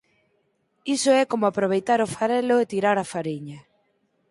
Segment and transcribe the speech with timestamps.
[0.95, 3.59] iso é como aproveitar o farelo e tirar a fariña